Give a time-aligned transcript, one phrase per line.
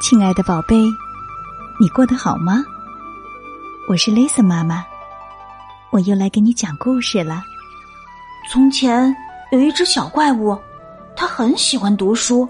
[0.00, 0.74] 亲爱的宝贝，
[1.78, 2.64] 你过得好吗？
[3.86, 4.82] 我是 Lisa 妈妈，
[5.90, 7.42] 我又来给你讲故事了。
[8.50, 9.14] 从前
[9.52, 10.58] 有一只小怪物，
[11.14, 12.48] 它很喜欢读书，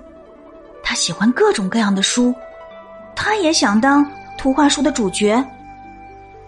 [0.81, 2.32] 它喜欢各种各样的书，
[3.17, 4.09] 它也想当
[4.39, 5.45] 图画书的主角。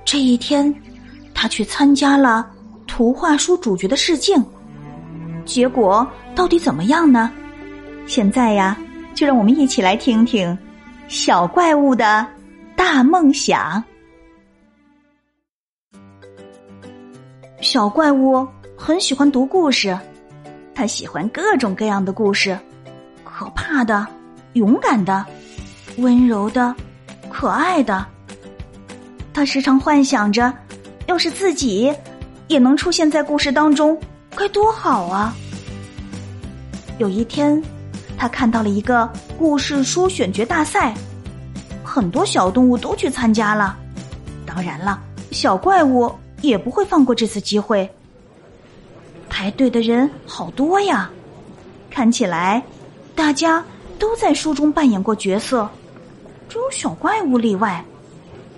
[0.04, 0.72] 这一天，
[1.34, 2.48] 他去参加了
[2.86, 4.40] 图画书主角的试镜，
[5.44, 7.28] 结果到底怎么样呢？
[8.06, 8.78] 现在呀，
[9.16, 10.56] 就让我们一起来听听。
[11.08, 12.26] 小怪物的
[12.76, 13.82] 大梦想。
[17.60, 19.96] 小怪物很喜欢读故事，
[20.74, 22.58] 他喜欢各种各样的故事，
[23.24, 24.06] 可怕的、
[24.54, 25.24] 勇敢的、
[25.98, 26.74] 温柔的、
[27.30, 28.04] 可爱的。
[29.32, 30.52] 他时常幻想着，
[31.06, 31.94] 要是自己
[32.48, 33.98] 也能出现在故事当中，
[34.34, 35.34] 该多好啊！
[36.98, 37.62] 有一天。
[38.14, 39.10] 他看到了一个
[39.42, 40.94] 故事书选角大赛，
[41.82, 43.76] 很多小动物都去参加了。
[44.46, 46.08] 当然了，小怪物
[46.42, 47.90] 也不会放过这次机会。
[49.28, 51.10] 排队的人好多呀，
[51.90, 52.62] 看起来
[53.16, 53.64] 大家
[53.98, 55.68] 都在书中扮演过角色，
[56.48, 57.84] 只有小怪物例外。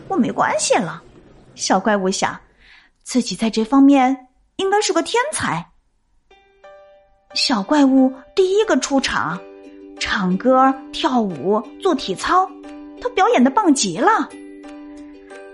[0.07, 1.03] 我没关系了，
[1.55, 2.39] 小怪物想，
[3.03, 4.15] 自己在这方面
[4.57, 5.67] 应该是个天才。
[7.33, 9.41] 小怪物第一个出场。
[9.99, 12.49] 唱歌、跳舞、做体操，
[13.01, 14.29] 他表演的棒极了。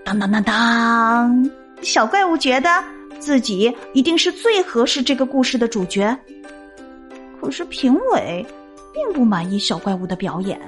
[0.03, 1.49] 当当当当，
[1.81, 2.83] 小怪物觉得
[3.19, 6.17] 自己一定是最合适这个故事的主角。
[7.39, 8.45] 可是评委
[8.93, 10.59] 并不满意小怪物的表演。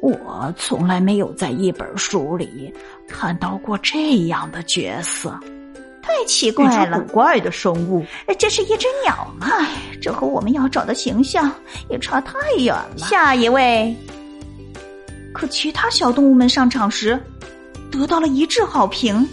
[0.00, 2.72] 我从来没有在一本书里
[3.06, 5.38] 看到过这样的角色。
[6.22, 8.06] 太奇怪了，古怪的生物，
[8.38, 9.48] 这是一只鸟吗？
[9.50, 11.50] 唉，这和我们要找的形象
[11.90, 12.98] 也差太远了。
[12.98, 13.92] 下一位，
[15.34, 17.20] 可其他小动物们上场时
[17.90, 19.28] 得到了一致好评。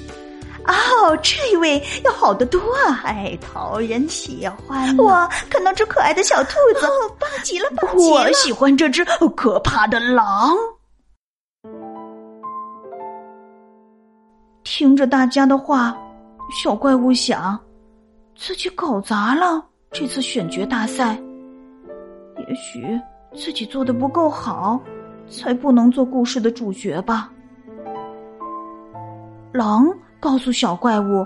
[0.66, 3.04] 哦，这位要好得多啊！
[3.06, 4.98] 哎，讨人喜欢。
[4.98, 6.88] 哇，看到只可爱的小兔子，
[7.20, 8.16] 棒极了，棒极了！
[8.16, 10.58] 我喜欢这只可怕的狼。
[14.64, 15.96] 听着大家的话。
[16.52, 17.60] 小怪物想，
[18.36, 21.16] 自己搞砸了这次选角大赛。
[22.48, 23.00] 也许
[23.36, 24.82] 自己做的不够好，
[25.30, 27.32] 才不能做故事的主角吧。
[29.52, 29.88] 狼
[30.20, 31.26] 告诉小怪物，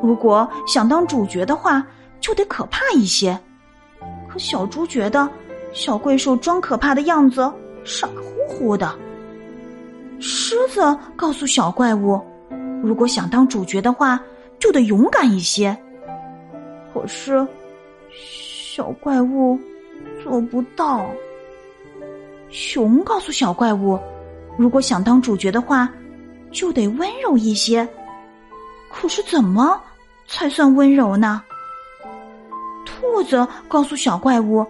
[0.00, 1.84] 如果想当主角的话，
[2.20, 3.36] 就得可怕一些。
[4.28, 5.28] 可小猪觉得
[5.72, 7.52] 小怪兽装可怕的样子
[7.82, 8.96] 傻乎乎的。
[10.20, 12.20] 狮子告诉小怪物，
[12.80, 14.20] 如果想当主角的话。
[14.62, 15.76] 就得勇敢一些。
[16.94, 17.44] 可是，
[18.12, 19.58] 小怪物
[20.22, 21.10] 做不到。
[22.48, 23.98] 熊告诉小怪物，
[24.56, 25.90] 如果想当主角的话，
[26.52, 27.86] 就得温柔一些。
[28.88, 29.82] 可是，怎么
[30.28, 31.42] 才算温柔呢？
[32.86, 34.64] 兔子告诉小怪物，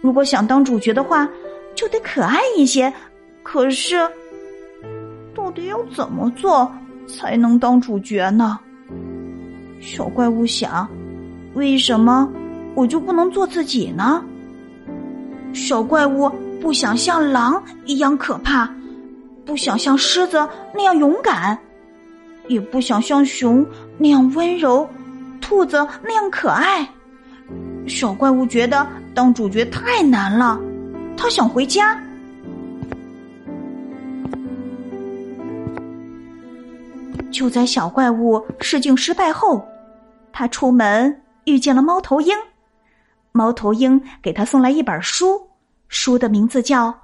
[0.00, 1.28] 如果想当主角的话，
[1.74, 2.92] 就得可爱一些。
[3.42, 4.08] 可是，
[5.34, 6.70] 到底要怎么做
[7.08, 8.60] 才能当主角呢？
[9.84, 10.88] 小怪物想
[11.54, 12.32] ：“为什么
[12.76, 14.24] 我就不能做自己呢？”
[15.52, 18.72] 小怪物不想像狼一样可怕，
[19.44, 21.58] 不想像狮子那样勇敢，
[22.46, 23.66] 也不想像熊
[23.98, 24.88] 那样温柔，
[25.40, 26.88] 兔子那样可爱。
[27.88, 30.58] 小怪物觉得当主角太难了，
[31.16, 32.00] 他想回家。
[37.32, 39.66] 就在小怪物试镜失败后。
[40.32, 42.36] 他出门遇见了猫头鹰，
[43.32, 45.50] 猫头鹰给他送来一本书，
[45.88, 46.88] 书的名字叫《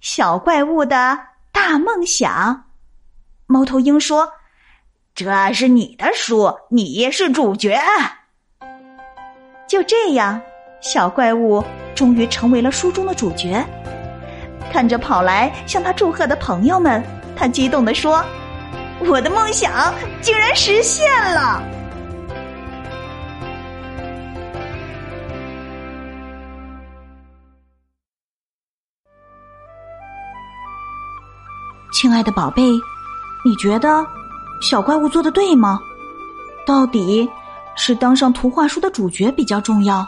[0.00, 1.18] 小怪物的
[1.52, 2.32] 大梦想》。
[3.46, 4.28] 猫头鹰说
[5.14, 7.78] ：“这是你的书，你是主角。”
[9.68, 10.40] 就这样，
[10.80, 11.62] 小怪物
[11.94, 13.64] 终于成为了书中的主角。
[14.70, 17.02] 看着跑来向他祝贺的朋友们，
[17.36, 18.24] 他激动地说
[19.06, 19.92] ：“我的梦想
[20.22, 21.62] 竟然实现了！”
[32.02, 32.60] 亲爱的宝贝，
[33.44, 34.04] 你觉得
[34.60, 35.78] 小怪物做的对吗？
[36.66, 37.30] 到底
[37.76, 40.04] 是当上图画书的主角比较重要，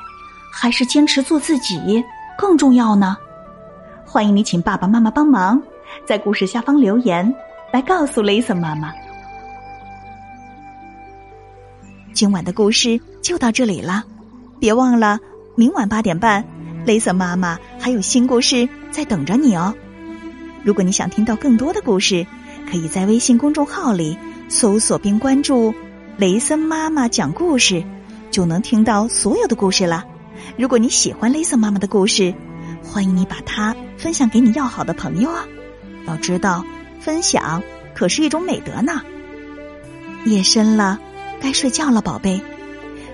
[0.50, 2.04] 还是坚持做自己
[2.36, 3.16] 更重要呢？
[4.04, 5.62] 欢迎你请爸爸妈妈帮忙，
[6.04, 7.32] 在故事下方留言
[7.72, 8.92] 来告诉雷森妈妈。
[12.12, 14.02] 今晚的故事就到这里了，
[14.58, 15.16] 别忘了
[15.54, 16.44] 明晚八点半，
[16.84, 19.72] 雷森妈妈还有新故事在等着你哦。
[20.64, 22.26] 如果你想听到更多的故事，
[22.68, 24.16] 可以在微信公众号里
[24.48, 25.74] 搜索并关注
[26.16, 27.84] “雷森妈妈讲故事”，
[28.32, 30.04] 就能听到所有的故事了。
[30.56, 32.34] 如果你喜欢雷森妈妈的故事，
[32.82, 35.46] 欢迎你把它分享给你要好的朋友啊！
[36.06, 36.64] 要知道，
[36.98, 37.62] 分享
[37.94, 39.02] 可是一种美德呢。
[40.24, 40.98] 夜深了，
[41.42, 42.40] 该睡觉了，宝贝，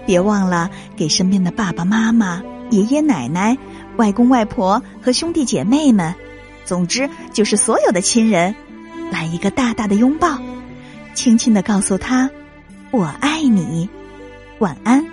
[0.06, 3.58] 别忘了给身边的爸爸妈妈、爷爷奶奶、
[3.96, 6.14] 外公外婆和兄弟姐妹们。
[6.64, 8.54] 总之，就是所有的亲人，
[9.10, 10.38] 来一个大大的拥抱，
[11.14, 12.30] 轻轻的告诉他
[12.92, 13.88] ：“我爱你，
[14.58, 15.04] 晚安。”